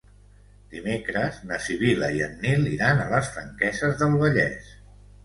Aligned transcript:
Dimecres 0.69 1.35
na 1.51 1.59
Sibil·la 1.65 2.09
i 2.19 2.23
en 2.29 2.33
Nil 2.45 2.65
iran 2.71 3.03
a 3.03 3.05
les 3.13 3.29
Franqueses 3.37 3.95
del 4.01 4.17
Vallès. 4.23 4.73